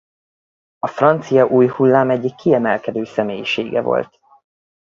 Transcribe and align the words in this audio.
A 0.79 0.87
francia 0.87 1.45
új 1.47 1.67
hullám 1.67 2.09
egyik 2.09 2.35
kiemelkedő 2.35 3.03
személyisége 3.03 3.81
volt. 3.81 4.19